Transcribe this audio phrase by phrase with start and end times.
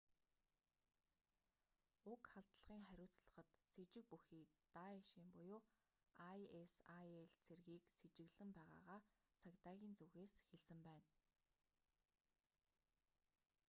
[2.11, 4.43] уг халдлагын хариуцлагад сэжиг бүхий
[4.75, 5.29] даэшийн
[6.61, 7.13] isil
[7.45, 8.99] цэргийг сэжиглэж байгаагаа
[9.41, 11.09] цагдаагийн зүгээс хэлсэн байна